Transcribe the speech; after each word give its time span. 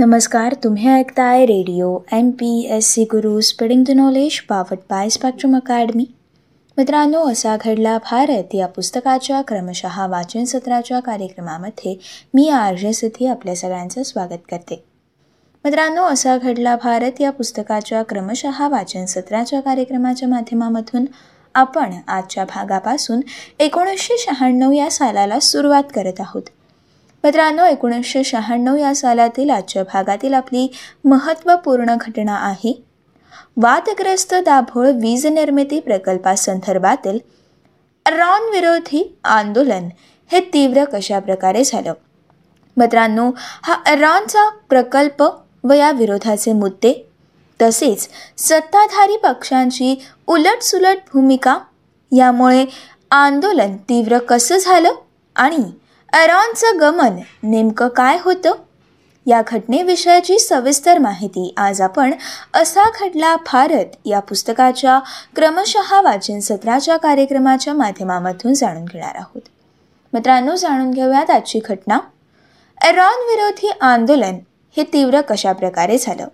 नमस्कार 0.00 0.54
तुम्ही 0.64 0.88
ऐकताय 0.88 1.46
radio 1.46 1.98
M 2.12 2.30
P 2.30 2.68
S 2.70 2.86
C 2.86 3.04
Guru 3.04 3.40
spreading 3.40 3.84
the 3.84 3.90
knowledge 3.90 4.40
powered 4.40 4.78
by 4.90 5.08
Spectrum 5.08 5.56
Academy. 5.56 6.04
मित्रांनो 6.76 7.30
असा 7.30 7.56
घडला 7.64 7.98
भारत 7.98 8.54
या 8.54 8.66
पुस्तकाच्या 8.66 9.42
क्रमशः 9.42 10.06
वाचन 10.06 10.44
सत्राच्या 10.44 11.00
कार्यक्रमामध्ये 11.00 12.00
मी 12.34 12.48
आर्य 12.48 12.92
सिद्धी 12.92 13.26
आपल्या 13.26 13.56
सगळ्यांचं 13.56 14.02
स्वागत 14.02 14.38
करते. 14.50 14.84
मित्रांनो 15.64 16.04
असा 16.04 16.38
घडला 16.38 16.76
भारत 16.76 17.20
या 17.20 17.30
पुस्तकाच्या 17.30 18.02
क्रमशः 18.02 18.68
वाचन 18.68 19.04
सत्राच्या 19.04 19.60
कार्यक्रमाच्या 19.60 20.28
माध्यमामधून 20.28 21.04
आपण 21.54 21.92
आजच्या 22.08 22.44
भागापासून 22.44 23.20
एकोणीसशे 23.58 24.18
शहाण्णव 24.18 24.72
या 24.72 24.90
सालाला 24.90 25.40
सुरुवात 25.40 25.92
करत 25.94 26.20
आहोत. 26.20 26.42
मित्रांनो 27.24 27.64
एकोणीसशे 27.64 28.24
शहाण्णव 28.24 28.76
या 28.76 28.94
सालातील 28.94 29.50
आजच्या 29.50 29.82
भागातील 29.82 30.34
आपली 30.34 30.66
महत्त्वपूर्ण 31.04 31.94
घटना 32.00 32.36
आहे. 32.36 32.72
वादग्रस्त 33.56 34.34
दाभोळ 34.34 34.86
वीज 34.86 35.26
निर्मिती 35.26 35.80
प्रकल्पासंदर्भातील 35.80 37.18
रॉन 38.06 38.48
विरोधी 38.50 39.16
आंदोलन 39.24 39.88
हे 40.30 40.40
तीव्र 40.40 40.84
कशा 40.84 41.18
प्रकारे 41.18 41.64
झालं? 41.64 41.92
मित्रांनो 42.76 43.30
हा 43.62 43.94
रॉनचा 43.94 44.48
प्रकल्प 44.68 45.22
व 45.64 45.72
या 45.72 45.90
विरोधाचे 45.90 46.52
मुद्दे 46.52 46.92
तसेच 47.60 48.08
सत्ताधारी 48.38 49.16
पक्षांची 49.16 49.94
उलटसुलट 50.26 50.96
भूमिका 51.12 51.58
यामुळे 52.12 52.64
आंदोलन 53.10 53.76
तीव्र 53.76 54.18
कसं 54.18 54.56
झालं 54.56 54.92
आणि 55.36 55.62
अरॉनचं 56.12 56.66
गमन 56.80 57.16
नेमकं 57.42 57.88
काय 57.88 58.18
होतं? 58.20 58.52
या 59.26 59.42
घटनेविषयाची 59.46 60.38
सविस्तर 60.38 60.98
माहिती 60.98 61.54
आज 61.56 61.80
आपण 61.80 62.14
असा 62.54 62.82
घडला 62.84 63.36
भारत 63.36 63.84
या 64.04 64.20
पुस्तकाच्या 64.20 64.98
क्रमशः 65.36 66.00
वाचन 66.00 66.40
सत्राच्या 66.40 66.96
कार्यक्रमाच्या 66.96 67.74
माध्यमामधून 67.74 68.54
जाणून 68.54 68.84
घेणार 68.84 69.14
आहोत. 69.14 69.40
मित्रांनो 70.12 70.56
जाणून 70.56 70.90
घेऊयात 70.90 71.30
आजची 71.30 71.60
घटना. 71.68 71.98
एरॉन 72.84 73.18
विरोधी 73.30 73.70
आंदोलन 73.80 74.38
हे 74.76 74.82
तीव्र 74.82 75.20
कशा 75.20 75.52
प्रकारे 75.52 75.98
झालं? 75.98 76.28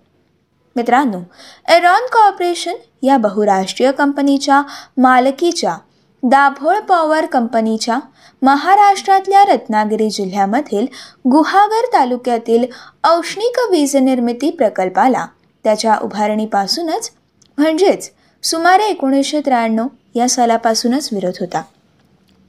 मित्रांनो 0.75 1.19
एरॉन 1.67 2.05
कॉर्पोरेशन 2.11 2.75
या 3.03 3.17
बहुराष्ट्रीय 3.17 3.91
कंपनीच्या 3.91 4.61
मालकीच्या 4.97 5.77
दाभोळ 6.23 6.79
पॉवर 6.79 7.25
कंपनीच्या 7.25 7.99
महाराष्ट्रातल्या 8.41 9.43
रत्नागिरी 9.45 10.09
जिल्ह्यामधील 10.09 10.85
गुहागर 11.31 11.85
तालुक्यातील 11.93 12.65
औष्णिक 13.03 13.59
वीज 13.71 13.95
निर्मिती 13.95 14.49
प्रकल्पाला 14.49 15.25
त्याच्या 15.63 15.97
उभारणीपासूनच 16.01 17.11
म्हणजेच 17.57 18.11
सुमारे 18.43 18.85
एकोणीसशे 18.85 19.41
त्र्याण्णव 19.41 19.87
या 20.15 20.27
सालापासूनच 20.29 21.09
विरोध 21.11 21.37
होता. 21.39 21.61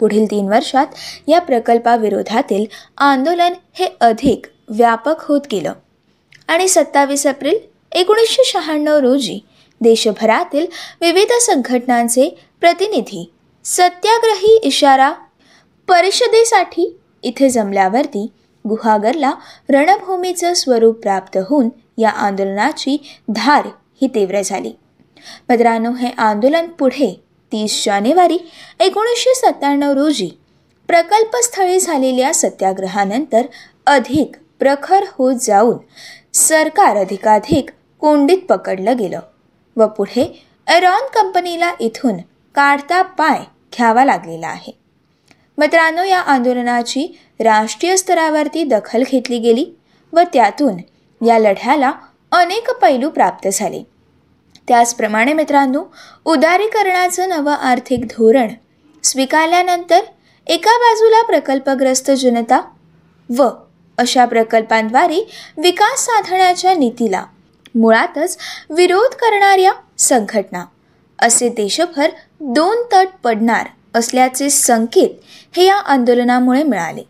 पुढील 0.00 0.26
तीन 0.30 0.48
वर्षात 0.48 0.86
या 1.26 1.40
प्रकल्पाविरोधातील 1.40 2.64
आंदोलन 2.98 3.54
हे 3.72 3.86
अधिक 4.00 4.46
व्यापक 4.68 5.24
होत 5.28 5.40
गेलं. 5.52 5.72
आणि 6.48 6.68
सत्तावीस 6.68 7.26
एप्रिल 7.26 7.58
एकोणीसशे 7.92 8.42
शहाण्णव 8.44 8.98
रोजी 8.98 9.38
देशभरातील 9.80 10.66
विविध 11.00 11.32
संघटनांचे 11.40 12.28
प्रतिनिधी 12.60 13.30
सत्याग्रही 13.68 14.54
इशारा 14.62 15.10
परिषदेसाठी 15.88 16.84
इथे 17.22 17.48
जमल्यावरती 17.50 18.26
गुहागरला 18.64 19.32
रणभूमीचं 19.68 20.54
स्वरूप 20.54 21.00
प्राप्त 21.00 21.36
होऊन 21.48 21.68
या 21.98 22.10
आंदोलनाची 22.10 22.96
धार 23.28 23.66
ही 24.00 24.08
तीव्र 24.08 24.40
झाली. 24.44 24.72
मित्रांनो 25.48 25.90
हे 25.92 26.10
आंदोलन 26.18 26.66
पुढे 26.68 27.12
तीस 27.52 27.84
जानेवारी 27.84 28.38
एकोणीसशे 28.80 29.34
सत्त्याण्णव 29.34 29.92
रोजी 29.92 30.30
प्रकल्पस्थळी 30.88 31.78
झालेल्या 31.80 32.32
सत्याग्रहानंतर 32.34 33.46
अधिक 33.86 34.36
प्रखर 34.58 35.04
होत 35.10 35.34
जाऊन 35.40 35.76
सरकार 36.34 36.96
अधिकाधिक 36.96 37.70
कोंडीत 38.00 38.46
पकडलं 38.48 38.96
गेलं 38.98 39.20
व 39.76 39.86
पुढे 39.86 40.46
एरॉन 40.66 41.06
कंपनीला 41.14 41.72
इथून 41.80 42.16
काढता 42.54 43.02
पाय 43.02 43.44
घ्यावा 43.76 44.04
लागलेला 44.04 44.48
आहे. 44.48 44.72
मित्रांनो 45.58 46.04
या 46.04 46.20
आंदोलनाची 46.20 47.06
राष्ट्रीय 47.40 47.96
स्तरावरती 47.96 48.64
दखल 48.64 49.02
घेतली 49.12 49.38
गेली 49.38 49.66
व 50.12 50.20
त्यातून 50.32 50.76
या 51.26 51.38
लढ्याला 51.38 51.92
अनेक 52.32 52.70
पैलू 52.70 53.10
प्राप्त 53.10 53.48
झाले. 53.52 53.82
त्याचप्रमाणे 54.68 55.32
मित्रांनो 55.32 55.84
उदारीकरणाचं 56.24 57.28
नवं 57.28 57.52
आर्थिक 57.52 58.04
धोरण 58.04 58.48
स्वीकारल्यानंतर 59.04 60.00
एका 60.46 60.76
बाजूला 60.78 61.22
प्रकल्पग्रस्त 61.22 62.10
जनता 62.10 62.60
व 63.36 63.48
अशा 63.98 64.24
प्रकल्पांद्वारे 64.24 65.28
विकास 65.56 66.00
साधण्याच्या 66.00 66.74
नीतीला 66.74 67.24
मुळातच 67.74 68.38
विरोध 68.70 69.14
करणाऱ्या 69.14 69.72
संघटना 69.98 70.64
असे 71.18 71.48
देशभर 71.48 72.10
दोन 72.40 72.82
तट 72.92 73.08
पडणार 73.24 73.66
असल्याचे 73.94 74.50
संकेत 74.50 75.10
हे 75.56 75.64
या 75.64 75.76
आंदोलनामुळे 75.76 76.62
मिळाले. 76.62 77.02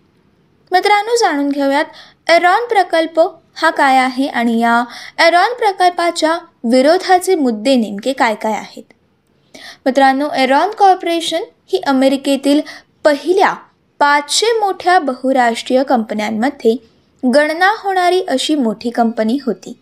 मित्रांनो 0.72 1.16
जाणून 1.16 1.48
घेऊयात 1.48 2.30
एरॉन 2.30 2.66
प्रकल्प 2.66 3.20
हा 3.54 3.70
काय 3.70 3.96
आहे 3.96 4.26
आणि 4.26 4.58
या 4.60 4.84
एरॉन 5.18 5.54
प्रकल्पाच्या 5.54 6.38
विरोधाचे 6.64 7.34
मुद्दे 7.34 7.76
नेमके 7.76 8.12
काय 8.12 8.34
काय 8.34 8.52
आहेत? 8.52 8.82
मित्रांनो 9.86 10.28
एरॉन 10.36 10.70
कॉर्पोरेशन 10.70 11.42
ही 11.72 11.80
अमेरिकेतील 11.86 12.60
पहिल्या 13.04 13.54
पाचशे 13.98 14.58
मोठ्या 14.58 14.98
बहुराष्ट्रीय 14.98 15.82
कंपन्यांमध्ये 15.82 16.76
गणना 17.34 17.72
होणारी 17.78 18.22
अशी 18.28 18.54
मोठी 18.54 18.90
कंपनी 18.90 19.38
होती. 19.46 19.78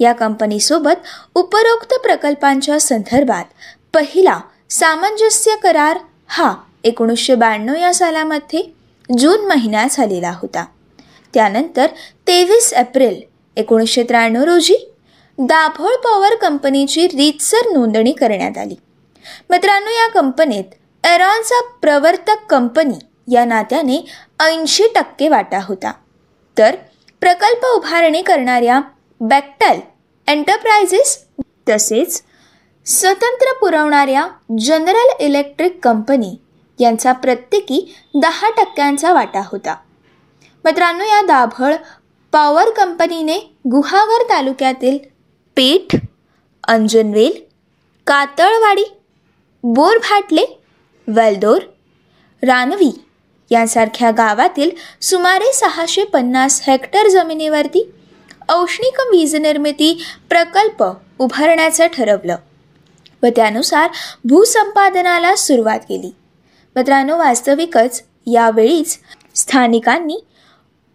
या 0.00 0.12
कंपनीसोबत 0.12 1.06
उपरोक्त 1.34 1.94
प्रकल्पांच्या 1.94 2.80
संदर्भात 2.80 3.44
पहिला 3.94 4.40
सामंजस्य 4.70 5.54
करार 5.62 5.98
हा 6.26 6.54
एकोणीसशे 6.84 7.34
ब्याण्णव 7.34 7.74
या 7.74 7.92
सालामध्ये 7.94 8.62
जून 9.18 9.46
महिन्यात 9.46 9.88
झालेला 9.90 10.30
होता. 10.30 10.64
त्यानंतर 11.34 11.86
तेवीस 12.26 12.72
एप्रिल 12.72 13.20
एकोणीसशे 13.56 14.02
त्र्याण्णव 14.02 14.42
रोजी 14.42 14.76
दाभोळ 15.38 15.94
पॉवर 15.96 16.34
कंपनीची 16.34 17.06
रीतसर 17.06 17.70
नोंदणी 17.72 18.12
करण्यात 18.12 18.58
आली. 18.58 18.74
मित्रांनो 19.50 19.90
या 19.90 20.08
कंपनीत 20.08 20.74
एरॉनचा 21.04 21.60
प्रवर्तक 21.82 22.44
कंपनी 22.50 22.98
या 23.34 23.44
नात्याने 23.44 24.04
ऐंशी 24.40 24.88
टक्के 24.94 25.28
वाटा 25.28 25.58
होता. 25.62 25.92
तर 26.56 26.76
प्रकल्प 27.20 27.64
उभारणी 27.66 28.22
करणाऱ्या 28.22 28.80
बॅक्टल 29.20 29.80
एंटरप्राइजेस 30.28 31.18
तसेच 31.68 32.22
स्वतंत्र 32.86 33.52
पुरवणाऱ्या 33.60 34.26
जनरल 34.58 35.12
इलेक्ट्रिक 35.20 35.78
कंपनी 35.82 36.34
यांचा 36.78 37.12
प्रत्येकी 37.12 37.80
दहा 38.14 38.50
टक्क्यांचा 38.50 39.12
वाटा 39.12 39.42
होता. 39.46 39.74
मित्रांनो 40.64 41.04
या 41.04 41.20
दाभळ 41.22 41.74
पॉवर 42.32 42.70
कंपनीने 42.70 43.38
गुहागर 43.70 44.28
तालुक्यातील 44.30 44.98
पेठ 45.56 45.96
अंजनवेल 46.68 47.32
कातळवाडी 48.06 48.84
बोरभाटले 49.64 50.44
वेलदोर 51.08 51.62
रानवी 52.42 52.90
यांसारख्या 53.50 54.10
गावातील 54.10 54.70
सुमारे 55.02 55.52
सहाशे 55.52 56.04
पन्नास 56.04 56.60
हेक्टर 56.66 57.08
जमिनीवरती 57.08 57.90
औष्णिक 58.48 59.00
वीज 59.10 59.34
निर्मिती 59.36 59.92
प्रकल्प 60.28 60.84
उभारण्याचं 61.18 61.86
ठरवलं. 61.86 62.36
व 63.24 63.28
त्यानुसार 63.36 63.90
भूसंपादनाला 64.24 65.34
सुरुवात 65.36 65.80
केली. 65.88 66.10
मित्रांनो 66.76 67.16
वास्तविकच 67.16 68.02
यावेळीच 68.26 68.98
स्थानिकांनी 69.34 70.18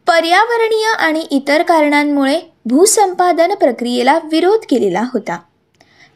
पर्यावरणीय 0.08 0.88
आणि 1.00 1.20
इतर 1.31 1.62
कारणांमुळे 1.62 2.40
भूसंपादन 2.66 3.54
प्रक्रियेला 3.54 4.20
विरोध 4.31 4.60
केलेला 4.70 5.04
होता. 5.14 5.38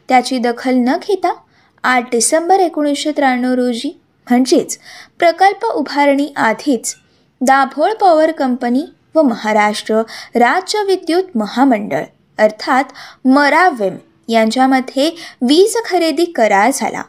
त्याची 0.08 0.38
दखल 0.38 0.74
न 0.74 0.96
घेता 1.08 1.34
आठ 1.84 2.10
डिसेंबर 2.10 2.60
एकोणीसशे 2.60 3.12
त्र्याण्णव 3.12 3.52
रोजी 3.54 4.00
म्हणजेच 4.30 4.78
प्रकल्प 5.18 5.64
उभारणी 5.64 6.32
आधीच 6.36 6.94
दाभोळ 7.40 7.92
पॉवर 7.92 8.30
कंपनी 8.30 8.84
व 9.14 9.22
महाराष्ट्र 9.22 10.00
राज्य 10.34 10.82
विद्युत 10.84 11.36
महामंडळ 11.36 12.02
अर्थात 12.38 12.84
मरावेम 13.26 13.96
यांच्यामध्ये 14.28 15.10
वीज 15.42 15.76
खरेदी 15.84 16.24
करार 16.24 16.70
झाला. 16.74 17.02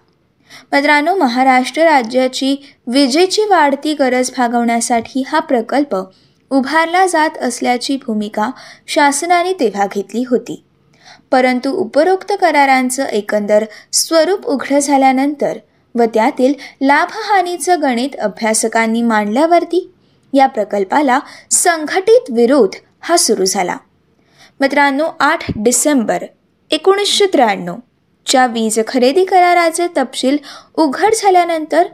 मित्रांनो 0.73 1.15
महाराष्ट्र 1.15 1.81
राज्याची 1.81 2.56
विजेची 2.88 3.41
वाढती 3.41 3.94
गरज 3.94 4.31
भागवण्यासाठी 4.38 5.23
हा 5.27 5.39
प्रकल्प 5.39 5.95
उभारला 6.50 7.06
जात 7.06 7.38
असल्याची 7.38 7.97
भूमिका 7.97 8.50
शासनाने 8.88 9.53
तेव्हा 9.53 9.85
घेतली 9.95 10.23
होती. 10.29 10.63
परंतु 11.31 11.71
उपरोक्त 11.71 12.33
करारांचं 12.41 13.06
एकंदर 13.06 13.65
स्वरूप 13.94 14.45
उघडं 14.45 14.79
झाल्यानंतर 14.79 15.57
व 15.95 16.03
त्यातील 16.13 16.53
लाभहानीचं 16.81 17.81
गणित 17.81 18.15
अभ्यासकांनी 18.15 19.01
मांडल्यावरती 19.01 19.91
या 20.33 20.47
प्रकल्पाला 20.47 21.19
संघटित 21.51 22.31
विरोध 22.31 22.75
हा 23.01 23.18
सुरू 23.18 23.45
झाला. 23.45 23.77
मित्रांनो 24.59 25.07
आठ 25.19 25.51
डिसेंबर 25.56 26.23
एकोणीसशे 26.75 27.25
त्र्याण्णव 27.33 27.75
च्या 28.27 28.45
वीज 28.48 28.80
खरेदी 28.88 29.24
कराराचे 29.25 29.88
तपशील 29.98 30.38
उघड 30.75 31.13
झाल्यानंतर 31.13 31.88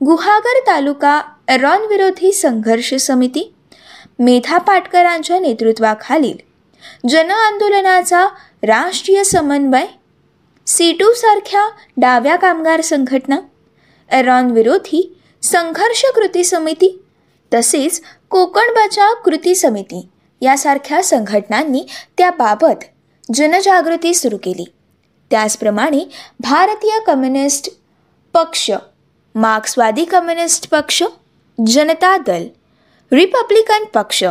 गुहागर 0.00 0.58
तालुका 0.66 1.20
एरॉनविरोधी 1.48 2.32
संघर्ष 2.32 2.94
समिती 2.94 3.52
मेधा 4.18 4.58
पाटकरांच्या 4.58 5.38
नेतृत्वाखालील 5.38 6.36
जनआंदोलनाचा 7.08 8.26
राष्ट्रीय 8.62 9.22
समन्वय 9.24 9.86
सीटू 10.66 11.12
सारख्या 11.12 11.68
डाव्या 11.96 12.36
कामगार 12.36 12.80
संघटना 12.80 13.38
एरॉनविरोधी 14.10 15.02
संघर्ष 15.42 16.04
कृती 16.14 16.44
समिती 16.44 16.90
तसेच 17.52 18.00
कोकण 18.30 18.74
बचाव 18.76 19.14
कृती 19.24 19.54
समिती 19.54 20.06
यासारख्या 20.42 21.02
संघटनांनी 21.02 21.86
त्याबाबत 22.18 22.84
जनजागृती 23.32 24.14
सुरू 24.14 24.36
केली. 24.36 24.64
त्याचप्रमाणे 25.30 26.08
भारतीय 26.40 27.00
कम्युनिस्ट 27.06 27.68
पक्ष 28.32 28.70
मार्क्सवादी 29.34 30.04
कम्युनिस्ट 30.04 30.70
पक्ष 30.70 31.02
जनता 31.66 32.16
दल 32.16 32.46
रिपब्लिकन 33.12 33.84
पक्ष 33.84 34.24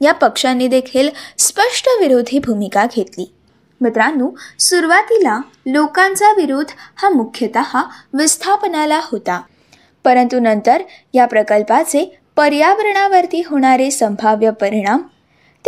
या 0.00 0.12
पक्षांनी 0.12 0.68
देखील 0.68 1.08
स्पष्ट 1.38 1.88
विरोधी 2.00 2.38
भूमिका 2.38 2.86
घेतली. 2.96 3.34
मित्रांनो 3.80 4.30
सुरुवातीला 4.58 5.40
लोकांचा 5.66 6.32
विरोध 6.32 6.66
हा 6.96 7.08
मुख्यतः 7.08 7.82
विस्थापनाला 8.14 9.00
होता. 9.04 9.42
परंतु 10.04 10.40
नंतर 10.40 10.82
या 11.14 11.26
प्रकल्पाचे 11.26 12.18
पर्यावरणावरती 12.36 13.42
होणारे 13.46 13.90
संभाव्य 13.90 14.50
परिणाम 14.50 15.02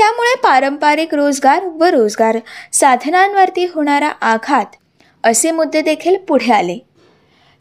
त्यामुळे 0.00 0.34
पारंपरिक 0.42 1.14
रोजगार 1.14 1.64
व 1.64 1.84
रोजगार 1.84 2.38
साधनांवरती 2.72 3.64
होणारा 3.64 4.08
आघात 4.08 4.76
असे 5.24 5.50
मुद्दे 5.50 5.80
देखील 5.80 6.16
पुढे 6.18 6.52
आले. 6.52 6.78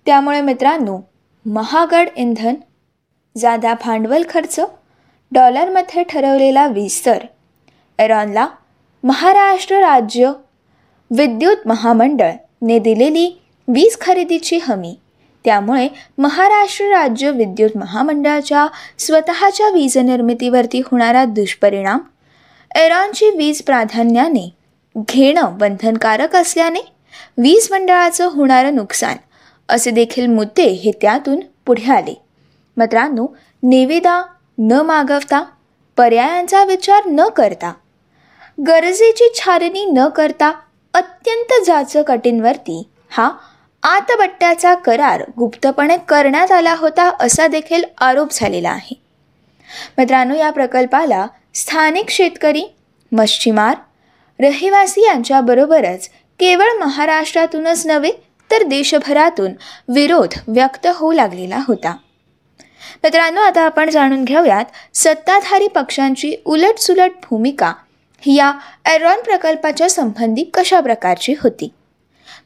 त्यामुळे 0.05 0.41
मित्रांनो 0.41 0.97
महागड 1.45 2.09
इंधन 2.15 2.53
जादा 3.37 3.73
भांडवल 3.73 4.23
खर्च 4.29 4.59
डॉलरमध्ये 5.31 6.03
ठरवलेला 6.03 6.67
विस्तर 6.67 7.25
एरॉनला 7.99 8.47
महाराष्ट्र 9.03 9.75
राज्य 9.75 10.31
विद्युत 11.11 11.67
महामंडळने 11.67 12.79
दिलेली 12.79 13.41
वीज 13.67 13.97
खरेदीची 14.01 14.59
हमी. 14.63 14.95
त्यामुळे 15.45 15.87
महाराष्ट्र 16.17 16.85
राज्य 16.85 17.31
विद्युत 17.31 17.77
महामंडळाच्या 17.77 18.67
स्वतःच्या 18.99 19.69
वीज 19.69 19.97
निर्मितीवरती 19.97 20.81
होणारा 20.85 21.25
दुष्परिणाम 21.25 21.99
एरॉनची 22.75 23.29
वीज 23.29 23.61
प्राधान्याने 23.61 24.49
घेणं 24.95 25.57
बंधनकारक 25.57 26.35
असल्याने 26.35 26.79
वीज 27.37 27.67
मंडळाचं 27.71 28.29
होणारं 28.29 28.75
नुकसान 28.75 29.17
असे 29.69 29.91
देखील 29.91 30.27
मुद्दे 30.27 30.63
हे 30.63 30.91
त्यातून 31.01 31.39
पुढे 31.65 31.91
आले. 31.91 32.13
मित्रांनो 32.77 33.25
निविदा 33.63 34.21
न 34.57 34.71
मागवता 34.71 35.43
पर्यायांचा 35.97 36.63
विचार 36.63 37.05
न 37.05 37.27
करता 37.27 37.73
गरजेची 38.67 39.29
छारणी 39.35 39.85
न 39.85 40.07
करता 40.07 40.51
अत्यंत 40.93 41.53
जाचक 41.65 42.11
अटींवरती 42.11 42.81
हा 43.09 43.29
आतबट्ट्याचा 43.83 44.73
करार 44.75 45.23
गुप्तपणे 45.37 45.97
करण्यात 46.07 46.51
आला 46.51 46.75
होता 46.77 47.09
असा 47.19 47.47
देखील 47.47 47.83
आरोप 47.97 48.27
झालेला 48.31 48.69
आहे. 48.69 48.95
मित्रांनो 49.97 50.35
या 50.35 50.49
प्रकल्पाला 50.51 51.25
स्थानिक 51.59 52.09
शेतकरी 52.09 52.63
मच्छीमार 53.11 53.75
रहिवासी 54.39 55.01
यांच्याबरोबरच 55.05 56.09
केवळ 56.39 56.77
महाराष्ट्रातूनच 56.79 57.87
नव्हे 57.87 58.11
तर 58.51 58.63
देशभरातून 58.63 59.51
विरोध 59.87 60.39
व्यक्त 60.47 60.87
होऊ 60.95 61.11
लागलेला 61.11 61.59
होता. 61.67 61.95
मित्रांनो 63.03 63.41
आता 63.41 63.61
आपण 63.61 63.89
जाणून 63.89 64.23
घेऊयात 64.23 64.65
सत्ताधारी 64.93 65.67
पक्षांची 65.67 66.35
उलटसुलट 66.45 67.11
भूमिका 67.23 67.73
ही 68.21 68.35
या 68.35 68.53
एरॉन 68.85 69.21
प्रकल्पाच्या 69.21 69.89
संबंधी 69.89 70.43
कशा 70.43 70.79
प्रकारची 70.79 71.33
होती. 71.43 71.73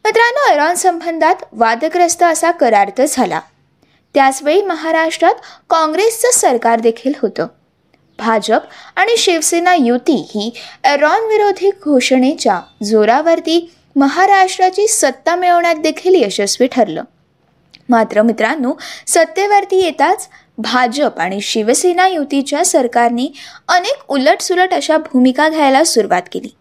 मित्रांनो 0.06 0.54
एरॉन 0.54 0.76
संबंधात 0.76 1.36
वादग्रस्त 1.52 2.24
असा 2.24 2.52
करार 2.52 2.90
तर 2.98 3.06
झाला. 3.10 3.40
त्याचवेळी 4.14 4.62
महाराष्ट्रात 4.62 5.36
काँग्रेसचं 5.70 6.32
सरकार 6.34 6.80
देखील 6.80 7.14
होतं. 7.22 7.48
भाजप 8.20 8.62
आणि 8.96 9.18
शिवसेना 9.18 9.76
युती 9.76 10.16
ही 10.36 10.54
एरॉन 10.84 11.26
विरोधी 11.26 11.70
घोषणेच्या 11.70 12.60
जोरावरती 12.84 13.74
महाराष्ट्राची 13.96 14.88
सत्ता 14.88 15.36
मिळवण्यात 15.36 15.76
देखील 15.76 16.24
यशस्वी 16.24 16.68
ठरलं. 16.68 17.04
मात्र 17.90 18.22
मित्रांनो 18.22 18.74
सत्तेवरती 19.08 19.82
येताच 19.82 20.28
भाजप 20.58 21.20
आणि 21.20 21.42
शिवसेना 21.42 22.08
युतीच्या 22.08 22.66
सरकारने 22.66 23.34
अनेक 23.68 24.12
उलटसुलट 24.12 24.74
अशा 24.74 24.98
भूमिका 24.98 25.50
घ्यायला 25.50 25.84
सुरुवात 25.84 26.22
केली. 26.32 26.56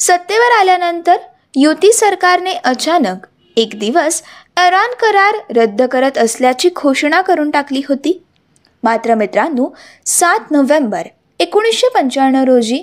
सत्तेवर 0.00 0.58
आल्यानंतर 0.60 1.16
युती 1.56 1.92
सरकारने 1.92 2.52
अचानक 2.52 3.26
एक 3.56 3.70
दिवस 3.74 4.22
एरॉन 4.56 4.94
करार 5.00 5.34
रद्द 5.56 5.82
करत 5.82 6.18
असल्याची 6.18 6.68
घोषणा 6.76 7.20
करून 7.20 7.50
टाकली 7.50 7.82
होती. 7.88 8.24
मात्र 8.82 9.14
मित्रांनो 9.14 9.68
सात 10.06 10.50
नोव्हेंबर 10.50 11.06
एकोणीसशे 11.38 11.88
पंच्याण्णव 11.88 12.44
रोजी 12.44 12.82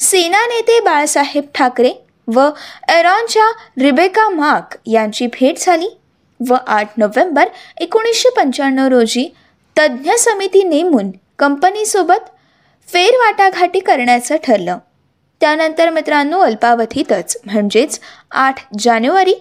सेना 0.00 0.40
नेते 0.46 0.80
बाळासाहेब 0.80 1.44
ठाकरे 1.54 1.92
व 2.34 2.48
एरॉनच्या 2.88 3.50
रिबेका 3.82 4.28
मार्क 4.28 4.76
यांची 4.86 5.26
भेट 5.26 5.58
झाली 5.58 5.88
व 6.48 6.54
आठ 6.66 6.88
नोव्हेंबर 6.98 7.48
एकोणीसशे 7.80 8.28
पंच्याण्णव 8.30 8.86
रोजी 8.86 9.34
तज्ज्ञ 9.78 10.10
समिती 10.18 10.62
नेमून 10.62 11.10
कंपनीसोबत 11.38 12.28
फेरवाटाघाटी 12.88 13.80
करण्याचं 13.80 14.36
ठरलं. 14.36 14.78
त्यानंतर 15.40 15.90
मित्रांनो 15.90 16.40
अल्पावधीतच 16.40 17.36
म्हणजेच 17.44 18.00
आठ 18.30 18.54
जानेवारी 18.78 19.34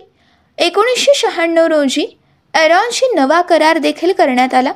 एकोणीसशे 0.57 1.11
शहाण्णव 1.15 1.65
रोजी 1.65 2.05
एरॉनशी 2.53 3.05
नवा 3.15 3.41
करार 3.41 3.77
देखील 3.77 4.11
करण्यात 4.11 4.53
आला. 4.53 4.71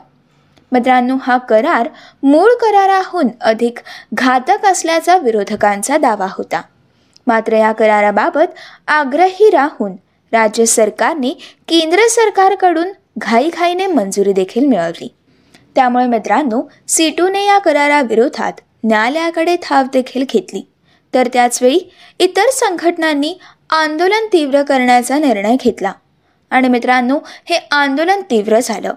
मित्रांनो 0.71 1.17
हा 1.21 1.37
करार 1.37 1.89
मूळ 2.23 2.49
कराराहून 2.61 3.27
अधिक 3.41 3.79
घातक 4.13 4.65
असल्याचा 4.65 5.17
विरोधकांचा 5.17 5.97
दावा 5.97 6.27
होता. 6.29 6.61
मात्र 7.27 7.53
या 7.53 7.71
कराराबाबत 7.71 8.53
आग्रही 8.87 9.49
राहून 9.49 9.91
राज्य 10.31 10.65
सरकारने 10.65 11.29
केंद्र 11.67 11.99
सरकारकडून 12.09 12.87
घाईघाईने 13.17 13.87
मंजुरी 13.87 14.33
देखील 14.33 14.65
मिळवली. 14.65 15.13
त्यामुळे 15.75 16.05
मित्रांनो 16.05 16.69
सीटूने 16.87 17.45
या 17.45 17.59
कराराविरोधात 17.59 18.53
न्यायालयाकडे 18.83 19.57
थाव 19.63 19.83
देखील 19.93 20.25
घेतली. 20.29 20.67
तर 21.13 21.27
त्याचवेळी 21.33 21.79
इतर 22.19 22.49
संघटनांनी 22.53 23.39
आंदोलन 23.69 24.27
तीव्र 24.33 24.63
करण्याचा 24.63 25.17
निर्णय 25.19 25.55
घेतला. 25.63 25.91
आणि 26.49 26.67
मित्रांनो 26.67 27.19
हे 27.45 27.67
आंदोलन 27.71 28.21
तीव्र 28.21 28.59
झालं. 28.59 28.93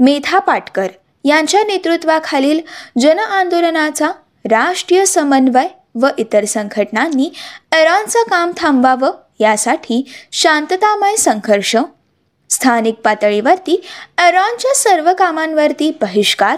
मेधा 0.00 0.38
पाटकर 0.38 0.86
यांच्या 1.24 1.62
नेतृत्वाखालील 1.62 2.60
जन 3.00 3.18
आंदोलनाचा 3.18 4.10
राष्ट्रीय 4.50 5.04
समन्वय 5.04 5.66
व 5.94 6.08
इतर 6.18 6.44
संघटनांनी 6.44 7.30
एरॉनचं 7.72 8.22
काम 8.22 8.52
थांबवावं 8.56 9.10
यासाठी 9.40 10.02
शांततामय 10.32 11.16
संघर्ष 11.16 11.76
स्थानिक 12.50 12.94
पातळीवरती 12.94 13.80
एरॉनच्या 14.18 14.74
सर्व 14.74 15.12
कामांवरती 15.12 15.90
बहिष्कार 16.00 16.56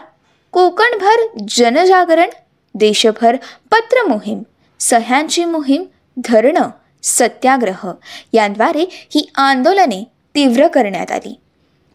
कोकणभर 0.53 1.27
जनजागरण 1.49 2.31
देशभर 2.75 3.37
पत्र 3.71 4.03
मोहीम 4.09 4.43
सह्यांची 4.81 5.45
मोहीम 5.45 5.85
धरणं 6.17 6.71
सत्याग्रह 7.03 7.91
यांद्वारे 8.33 8.85
ही 9.15 9.31
आंदोलने 9.35 10.05
तीव्र 10.35 10.67
करण्यात 10.67 11.11
आली. 11.11 11.42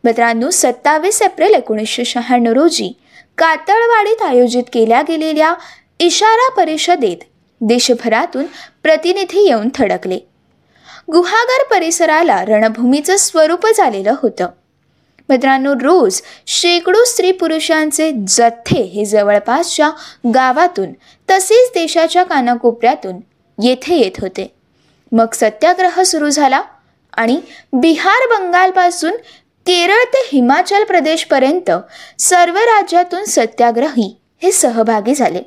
मित्रांनो 0.08 0.50
सत्तावीस 0.50 1.22
एप्रिल 1.22 1.54
एकोणीसशे 1.54 2.06
शहाण्णव 2.06 2.52
रोजी 2.52 2.88
कातळवाडीत 3.38 4.22
आयोजित 4.22 4.64
केल्या 4.74 5.02
गेलेल्या 5.02 5.54
इशारा 6.00 6.50
परिषदेत 6.50 7.18
देशभरातून 7.62 8.46
प्रतिनिधी 8.84 9.48
येऊन 9.48 9.70
थडकले. 9.76 10.20
गुहागर 11.12 11.64
परिसराला 11.64 12.42
रणभूमीचं 12.46 13.18
स्वरूप 13.18 13.68
झालेलं 13.78 14.14
होतं. 14.22 14.48
मित्रांनो 15.30 15.74
रोज 15.74 16.22
शेकडो 16.48 17.04
स्त्री 17.04 17.32
पुरुषांचे 17.32 18.12
जथ्थे 18.28 18.82
हे 18.82 19.06
जवळपासच्या 19.06 19.90
गावातून 20.34 20.92
तसेच 21.32 21.70
देशाच्या 21.74 22.24
कानाकोपऱ्यातून 22.24 23.20
येथे 23.64 23.96
येत 23.96 24.22
होते. 24.22 24.54
मग 25.12 25.34
सत्याग्रह 25.34 26.02
सुरू 26.04 26.30
झाला 26.30 26.62
आणि 27.14 27.42
बिहार 27.74 28.28
बंगालपासून 28.28 29.14
केरळ 29.67 30.03
ते 30.03 30.17
हिमाचल 30.31 30.83
प्रदेशपर्यंत 30.83 31.71
सर्व 32.19 32.57
राज्यातून 32.57 33.24
सत्याग्रही 33.24 34.15
हे 34.43 34.51
सहभागी 34.51 35.15
झाले. 35.15 35.39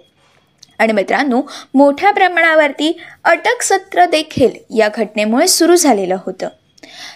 आणि 0.79 0.93
मित्रांनो 0.93 1.41
मोठ्या 1.75 2.11
प्रमाणावरती 2.11 2.93
अटक 3.25 3.63
सत्र 3.63 4.05
देखील 4.07 4.51
या 4.79 4.89
घटनेमुळे 4.89 5.47
सुरू 5.49 5.77
झालेलं 5.77 6.17
होतं. 6.27 6.49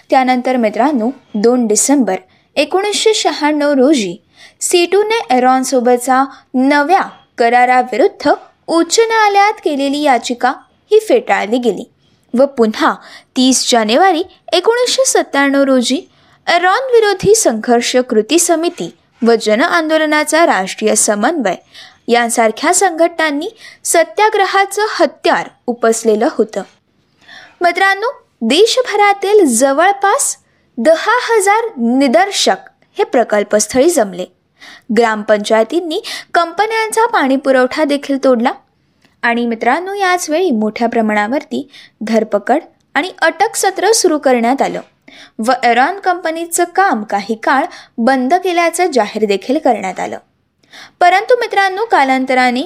त्यानंतर 0.09 0.55
मित्रांनो 0.55 1.09
दोन 1.35 1.67
डिसेंबर 1.67 2.15
एकोणीसशे 2.55 3.13
शहाण्णव 3.13 3.73
रोजी 3.73 4.15
सीटूने 4.61 5.19
एरॉनसोबतचा 5.35 6.23
नव्या 6.53 7.01
कराराविरुद्ध 7.37 8.33
उच्च 8.67 8.99
न्यायालयात 8.99 9.61
केलेली 9.63 10.01
याचिका 10.01 10.53
ही 10.91 10.99
फेटाळली 10.99 11.57
गेली 11.57 11.83
व 12.33 12.45
पुन्हा 12.45 12.93
तीस 13.35 13.71
जानेवारी 13.71 14.23
एकोणीसशे 14.53 15.05
सत्त्याण्णव 15.05 15.63
रोजी 15.63 16.01
विरोधी 16.53 17.35
संघर्ष 17.35 17.95
कृती 17.95 18.39
समिती 18.39 18.97
व 19.27 19.31
जन 19.41 19.61
आंदोलनाचा 19.61 20.45
राष्ट्रीय 20.45 20.95
समन्वय 20.95 21.55
यांसारख्या 22.07 22.73
संघटनांनी 22.73 23.49
सत्याग्रहाचं 23.83 24.81
हत्यार 24.89 25.49
उपसलेलं 25.67 26.27
होतं. 26.31 26.61
मित्रांनो 27.61 28.07
देशभरातील 28.41 29.45
जवळपास 29.45 30.37
दहा 30.77 31.11
हजार 31.11 31.65
निदर्शक 31.77 32.55
हे 32.97 33.03
प्रकल्पस्थळी 33.03 33.89
जमले. 33.89 34.25
ग्रामपंचायतींनी 34.97 36.01
कंपन्यांचा 36.33 37.07
पाणीपुरवठा 37.07 37.83
देखील 37.83 38.23
तोडला. 38.23 38.51
आणि 39.21 39.45
मित्रांनो 39.45 39.93
याच 39.93 40.29
वेळी 40.29 40.51
मोठ्या 40.51 40.87
प्रमाणावरती 40.89 41.69
धरपकड 42.01 42.59
आणि 42.93 43.11
अटक 43.21 43.55
सत्र 43.55 43.91
सुरू 43.91 44.19
करण्यात 44.19 44.61
आलं. 44.61 44.81
व 45.47 45.51
एरॉन 45.63 45.99
कंपनीचं 45.99 46.63
काम 46.63 47.03
काही 47.03 47.35
काळ 47.35 47.65
बंद 47.97 48.33
केल्याचं 48.33 48.91
जाहीर 48.91 49.25
देखील 49.25 49.57
करण्यात 49.57 49.99
आलं. 49.99 50.17
परंतु 50.99 51.35
मित्रांनो 51.39 51.85
कालांतराने 51.85 52.61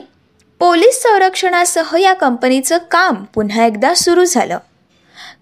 पोलीस 0.59 1.01
संरक्षणासह 1.03 1.97
या 1.99 2.13
कंपनीचं 2.13 2.77
काम 2.91 3.23
पुन्हा 3.23 3.65
एकदा 3.65 3.93
सुरू 3.93 4.25
झालं. 4.25 4.57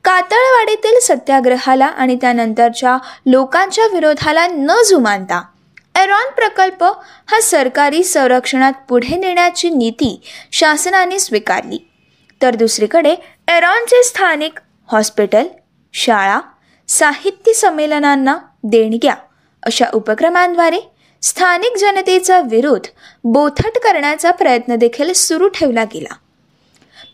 कातळवाडीतील 0.04 1.00
सत्याग्रहाला 1.00 1.86
आणि 1.86 2.16
त्यानंतरच्या 2.16 2.98
लोकांच्या 3.26 3.86
विरोधाला 3.86 4.48
न 4.48 4.72
जुमानता 4.86 5.44
एरॉन 5.96 6.32
प्रकल्प 6.36 6.84
हा 7.28 7.42
सरकारी 7.42 8.04
संरक्षणात 8.04 8.74
पुढे 8.90 9.16
नेण्याची 9.16 9.70
नीती 9.70 10.22
शासनाने 10.52 11.20
स्वीकारली. 11.20 11.90
तर 12.42 12.56
दुसरीकडे 12.56 13.16
एरॉनचे 13.48 14.04
स्थानिक 14.04 14.60
हॉस्पिटल 14.92 15.48
शाळा 15.94 16.40
साहित्य 16.88 17.54
संमेलनांना 17.54 18.38
देणग्या 18.64 19.16
अशा 19.64 19.86
उपक्रमांद्वारे 19.94 20.80
स्थानिक 21.22 21.78
जनतेचा 21.78 22.40
विरोध 22.40 22.88
बोथट 23.24 23.78
करण्याचा 23.84 24.32
प्रयत्न 24.32 24.76
देखील 24.76 25.14
सुरू 25.14 25.48
ठेवला 25.48 25.84
गेला. 25.84 26.16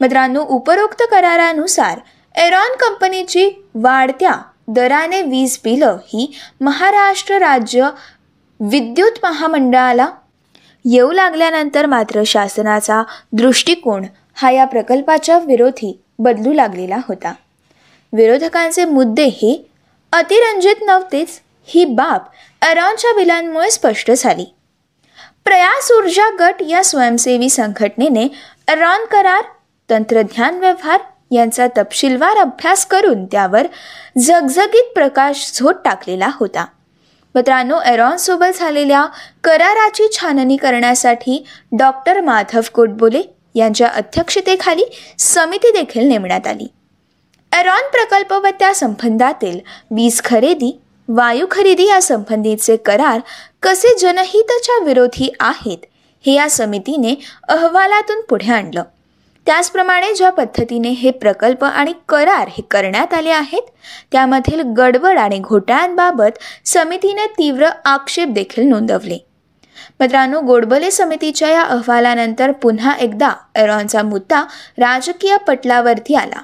मित्रांनो 0.01 0.41
उपरोक्त 0.41 1.03
करारानुसार 1.11 1.99
एरॉन 2.35 2.75
कंपनीची 2.75 3.49
वाढत्या 3.75 4.31
दराने 4.67 5.21
वीज 5.21 5.59
बिलं 5.63 5.97
ही 6.07 6.33
महाराष्ट्र 6.61 7.35
राज्य 7.35 7.89
विद्युत 8.59 9.19
महामंडळाला 9.23 10.07
येऊ 10.85 11.11
लागल्यानंतर 11.11 11.85
मात्र 11.85 12.21
शासनाचा 12.25 13.03
दृष्टिकोन 13.31 14.03
हा 14.33 14.51
या 14.51 14.65
प्रकल्पाच्या 14.65 15.37
विरोधी 15.37 16.01
बदलू 16.19 16.53
लागलेला 16.53 16.97
होता. 17.07 17.33
विरोधकांचे 18.13 18.85
मुद्दे 18.85 19.23
हे 19.23 19.69
अतिरंजित 20.11 20.75
नव्हतेच. 20.81 21.39
ही 21.65 21.85
बाब 21.85 22.21
एरॉनच्या 22.65 23.13
बिलांमुळे 23.15 23.71
स्पष्ट 23.71 24.11
झाली. 24.11 24.45
प्रयास 25.45 25.91
ऊर्जा 25.91 26.29
गट 26.39 26.61
या 26.61 26.83
स्वयंसेवी 26.83 27.49
संघटनेने 27.49 28.23
एरॉन 28.67 29.05
करार 29.05 29.43
तंत्रज्ञान 29.89 30.59
व्यवहार 30.59 30.99
यांचा 31.31 31.67
तपशीलवार 31.77 32.37
अभ्यास 32.37 32.85
करून 32.85 33.25
त्यावर 33.25 33.67
झगझगीत 34.17 34.93
प्रकाश 34.93 35.51
झोत 35.55 35.73
टाकलेला 35.85 36.29
होता. 36.33 36.65
मित्रांनो 37.35 37.79
एरॉनसोबत 37.85 38.59
झालेल्या 38.59 39.05
कराराची 39.43 40.03
छाननी 40.11 40.57
करण्यासाठी 40.57 41.45
डॉक्टर 41.71 42.21
माधव 42.21 42.61
कोटबोले 42.73 43.21
यांच्या 43.55 43.87
अध्यक्षतेखाली 43.87 44.83
समिती 45.19 45.71
देखील 45.71 46.07
नेमण्यात 46.07 46.47
आली. 46.47 46.67
एरॉन 47.53 47.89
प्रकल्प 47.91 48.31
व 48.33 48.47
त्या 48.59 48.73
संबंधातील 48.73 49.59
वीज 49.91 50.21
खरेदी 50.25 50.79
वायू 51.07 51.45
खरेदी 51.51 51.87
या 51.87 52.01
संबंधीचे 52.01 52.75
करार 52.77 53.19
कसे 53.63 53.97
जनहिताच्या 53.99 54.83
विरोधी 54.85 55.29
आहेत 55.39 55.77
हे 56.25 56.33
या 56.33 56.49
समितीने 56.49 57.13
अहवालातून 57.47 58.21
पुढे 58.21 58.51
आणलं. 58.51 58.83
त्याचप्रमाणे 59.45 60.13
ज्या 60.13 60.29
पद्धतीने 60.29 60.89
हे 60.89 61.11
प्रकल्प 61.11 61.63
आणि 61.63 61.93
करार 62.09 62.47
हे 62.47 62.61
करण्यात 62.61 63.13
आले 63.13 63.29
आहेत 63.29 63.69
त्यामधील 64.11 64.61
गडबड 64.77 65.17
आणि 65.17 65.39
घोटाळ्यांबाबत 65.39 66.39
समितीने 66.65 67.25
तीव्र 67.25 67.69
आक्षेप 67.85 68.29
देखील 68.29 68.67
नोंदवले. 68.67 69.17
मित्रांनो 69.99 70.41
गोडबले 70.41 70.91
समितीच्या 70.91 71.49
या 71.49 71.61
अहवालानंतर 71.61 72.51
पुन्हा 72.51 72.93
एकदा 72.93 73.31
एरॉनचा 73.55 74.03
मुद्दा 74.03 74.43
राजकीय 74.77 75.37
पटलावरती 75.37 76.15
आला. 76.15 76.41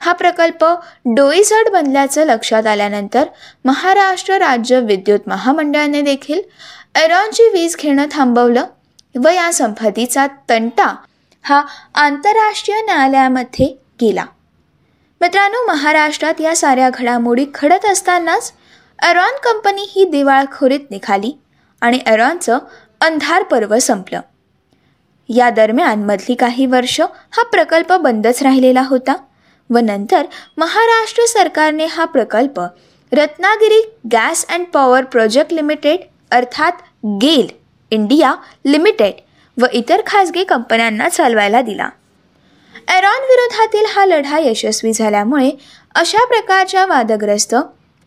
हा 0.00 0.12
प्रकल्प 0.12 0.64
डोईसड 1.04 1.68
बनल्याचं 1.68 2.24
लक्षात 2.24 2.66
आल्यानंतर 2.66 3.24
महाराष्ट्र 3.64 4.34
राज्य 4.34 4.80
विद्युत 4.80 5.20
महामंडळाने 5.26 6.02
देखील 6.02 6.40
एरॉनची 6.94 7.48
वीज 7.52 7.76
घेणं 7.76 8.06
थांबवलं 8.12 8.64
व 9.24 9.28
या 9.28 9.52
संपत्तीचा 9.52 10.26
तंटा 10.48 10.94
हा 11.42 11.62
आंतरराष्ट्रीय 11.94 12.82
न्यायालयामध्ये 12.82 13.66
गेला. 14.00 14.24
मित्रांनो 15.20 15.66
महाराष्ट्रात 15.66 16.40
या 16.40 16.56
साऱ्या 16.56 16.90
घडामोडी 16.94 17.46
घडत 17.54 17.86
असतानाच 17.86 18.52
एरॉन 19.02 19.38
कंपनी 19.44 19.86
ही 19.90 20.04
दिवाळखोरीत 20.04 20.90
निघाली 20.90 21.32
आणि 21.80 22.00
एरॉनचं 22.06 22.58
अंधार 23.00 23.42
पर्व 23.42 23.78
संपलं. 23.78 24.20
या 25.28 25.50
दरम्यान 25.50 26.04
मधली 26.04 26.34
काही 26.34 26.66
वर्ष 26.66 27.00
हा 27.00 27.42
प्रकल्प 27.42 27.92
बंदच 27.92 28.42
राहिलेला 28.42 28.82
होता. 28.82 29.14
व 29.70 29.78
नंतर 29.78 30.26
महाराष्ट्र 30.56 31.26
सरकारने 31.26 31.86
हा 31.86 32.04
प्रकल्प 32.04 32.60
Ratnagiri 33.12 33.80
gas 34.12 34.46
and 34.48 34.66
power 34.66 35.04
project 35.04 35.52
limited 35.52 36.00
अर्थात 36.30 36.72
गेल 37.22 37.46
इंडिया 37.90 38.34
लिमिटेड 38.66 39.20
व 39.56 39.66
इतर 39.72 40.00
खाजगी 40.06 40.44
कंपन्यांना 40.44 41.08
चालवायला 41.08 41.60
दिला. 41.62 41.88
एरॉन 42.88 43.22
विरोधातील 43.22 43.84
हा 43.88 44.04
लढा 44.04 44.38
यशस्वी 44.38 44.92
झाल्यामुळे 44.92 45.50
अशा 45.94 46.24
प्रकारच्या 46.26 46.86
वादग्रस्त 46.86 47.54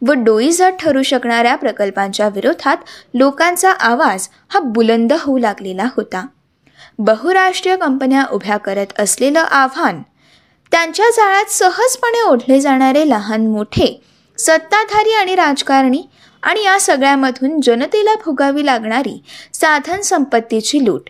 व 0.02 0.14
डोईजट 0.18 0.74
ठरू 0.80 1.02
शकणाऱ्या 1.04 1.56
प्रकल्पांच्या 1.56 2.28
विरोधात 2.28 2.78
लोकांचा 3.14 3.72
आवाज 3.72 4.28
हा 4.50 4.60
बुलंद 4.60 5.14
होऊ 5.20 5.38
लागलेला 5.38 5.88
होता. 5.96 6.26
बहुराष्ट्रीय 7.00 7.76
कंपन्या 7.76 8.24
उभ्या 8.32 8.58
करत 8.58 9.00
असलेलं 9.00 9.40
आव्हान 9.40 10.02
त्यांच्या 10.72 11.10
जाळ्यात 11.10 11.52
सहजपणे 11.52 12.22
ओढले 12.22 12.60
जाणारे 12.62 13.10
लहान 13.10 13.48
मोठे 13.48 14.02
सत्ताधारी 14.38 15.14
आणि 15.14 15.36
राजकारणी 15.36 16.02
आणि 16.44 16.64
या 16.64 16.80
सगळ्यामधून 16.80 17.60
जनतेला 17.64 18.14
भोगावी 18.16 18.66
लागणारी 18.66 19.22
साधन 19.54 20.02
संपत्तीची 20.02 20.86
लूट. 20.86 21.10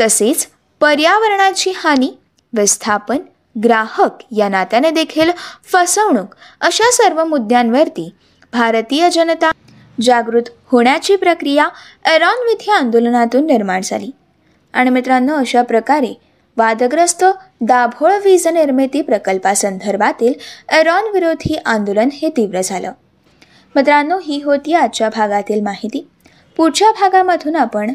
तसेच 0.00 0.46
पर्यावरणाची 0.80 1.72
हानी 1.76 2.10
व्यवस्थापन 2.52 3.16
ग्राहक 3.64 4.22
या 4.36 4.48
नात्याने 4.48 4.90
देखील 4.90 5.30
फसवणूक 5.72 6.34
अशा 6.60 6.90
सर्व 6.92 7.24
मुद्द्यांवरती 7.24 8.10
भारतीय 8.52 9.10
जनता 9.10 9.50
जागृत 10.02 10.42
होण्याची 10.66 11.16
प्रक्रिया 11.16 11.68
एरॉन 12.14 12.46
विधी 12.46 12.70
आंदोलनातून 12.70 13.46
निर्माण 13.46 13.80
झाली. 13.84 14.10
आणि 14.72 14.90
मित्रांनो 14.90 15.34
अशा 15.34 15.62
प्रकारे 15.62 16.14
वादग्रस्त 16.56 17.24
दाभोळ 17.60 18.12
वीज 18.24 18.46
निर्मिती 18.48 19.00
प्रकल्पासंदर्भातील 19.02 20.32
एरॉन 20.72 21.10
विरोधी 21.14 21.56
आंदोलन 21.66 22.08
हे 22.12 22.28
तीव्र 22.28 22.60
झालं. 22.60 22.92
मित्रांनो 23.74 24.18
ही 24.24 24.40
होती 24.42 24.74
आजच्या 24.74 25.08
भागातील 25.08 25.60
माहिती. 25.60 26.06
पुढच्या 26.56 26.90
भागामधून 26.90 27.56
आपण 27.56 27.92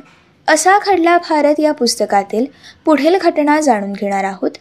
असा 0.48 0.78
घडला 0.86 1.18
भारत 1.18 1.60
या 1.60 1.72
पुस्तकातील 1.72 2.46
पुढील 2.86 3.18
घटना 3.22 3.60
जाणून 3.62 3.94
घेणार 3.94 4.24
आहोत. 4.24 4.52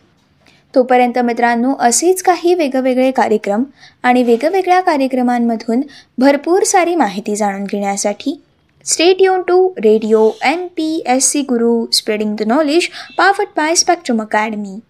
तोपर्यंत 0.75 1.18
मित्रांनो 1.18 1.75
असेच 1.80 2.23
काही 2.23 2.54
वेगवेगळे 2.54 3.11
कार्यक्रम 3.11 3.64
आणि 4.02 4.23
वेगवेगळ्या 4.23 4.80
कार्यक्रमांमधून 4.80 5.80
भरपूर 6.18 6.62
सारी 6.62 6.94
माहिती 6.94 7.37
जाणून 7.37 7.64
घेण्यासाठी 7.64 8.40
stay 8.85 9.16
युन 9.21 9.42
to 9.42 9.68
radio 9.78 10.30
M 10.44 10.66
P 10.66 11.02
S 11.06 11.30
C 11.30 11.40
Guru 11.40 11.87
spreading 11.92 12.37
the 12.37 12.42
knowledge 12.42 12.88
powered 13.18 13.47
by 13.56 13.75
Spectrum 13.75 14.23
Academy 14.23 14.78